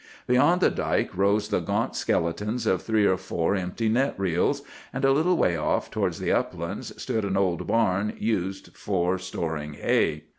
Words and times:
Beyond 0.25 0.61
the 0.61 0.71
dike 0.71 1.15
rose 1.15 1.49
the 1.49 1.59
gaunt 1.59 1.95
skeletons 1.95 2.65
of 2.65 2.81
three 2.81 3.05
or 3.05 3.17
four 3.17 3.53
empty 3.55 3.87
net 3.87 4.15
reels; 4.17 4.63
and 4.91 5.05
a 5.05 5.11
little 5.11 5.37
way 5.37 5.55
off 5.55 5.91
towards 5.91 6.17
the 6.19 6.31
uplands 6.31 6.99
stood 6.99 7.23
an 7.23 7.37
old 7.37 7.67
barn 7.67 8.15
used 8.17 8.75
for 8.75 9.19
storing 9.19 9.73
hay. 9.75 10.23